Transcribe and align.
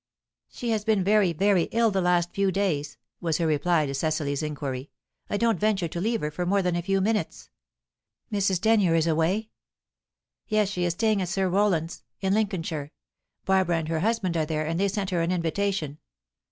"She 0.49 0.71
has 0.71 0.83
been 0.83 1.03
very, 1.03 1.31
very 1.31 1.65
ill 1.65 1.91
the 1.91 2.01
last 2.01 2.33
few 2.33 2.51
days," 2.51 2.97
was 3.19 3.37
her 3.37 3.45
reply 3.45 3.85
to 3.85 3.93
Cecily's 3.93 4.41
inquiry. 4.41 4.89
"I 5.29 5.37
don't 5.37 5.59
venture 5.59 5.87
to 5.89 6.01
leave 6.01 6.21
her 6.21 6.31
for 6.31 6.43
more 6.43 6.63
than 6.63 6.75
a 6.75 6.81
few 6.81 7.01
minutes." 7.01 7.51
"Mrs. 8.31 8.59
Denyer 8.59 8.95
is 8.95 9.05
away!" 9.05 9.51
"Yes; 10.47 10.69
she 10.69 10.85
is 10.85 10.93
staying 10.93 11.21
at 11.21 11.29
Sir 11.29 11.47
Roland's, 11.47 12.01
in 12.19 12.33
Lincolnshire. 12.33 12.89
Barbara 13.45 13.77
and 13.77 13.89
her 13.89 13.99
husband 13.99 14.35
are 14.35 14.45
there, 14.47 14.65
and 14.65 14.79
they 14.79 14.87
sent 14.87 15.11
her 15.11 15.21
an 15.21 15.31
invitation." 15.31 15.99